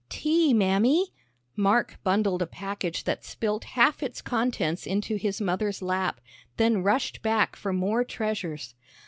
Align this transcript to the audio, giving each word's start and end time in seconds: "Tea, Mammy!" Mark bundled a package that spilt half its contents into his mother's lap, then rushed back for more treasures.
"Tea, 0.09 0.51
Mammy!" 0.51 1.13
Mark 1.55 1.99
bundled 2.03 2.41
a 2.41 2.47
package 2.47 3.03
that 3.03 3.23
spilt 3.23 3.65
half 3.65 4.01
its 4.01 4.19
contents 4.19 4.87
into 4.87 5.15
his 5.15 5.39
mother's 5.39 5.83
lap, 5.83 6.19
then 6.57 6.81
rushed 6.81 7.21
back 7.21 7.55
for 7.55 7.71
more 7.71 8.03
treasures. 8.03 8.73